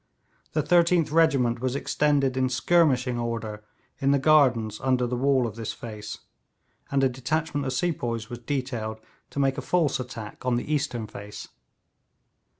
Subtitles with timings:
[0.53, 3.63] The 13th regiment was extended in skirmishing order
[3.99, 6.17] in the gardens under the wall of this face,
[6.89, 11.05] and a detachment of sepoys was detailed to make a false attack on the eastern
[11.05, 11.49] face.